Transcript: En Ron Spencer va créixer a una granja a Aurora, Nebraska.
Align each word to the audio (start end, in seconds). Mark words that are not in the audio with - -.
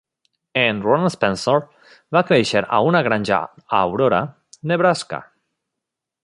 En 0.59 0.77
Ron 0.85 1.03
Spencer 1.15 1.53
va 2.17 2.23
créixer 2.31 2.63
a 2.79 2.81
una 2.93 3.03
granja 3.09 3.39
a 3.43 3.83
Aurora, 3.85 4.23
Nebraska. 4.73 5.21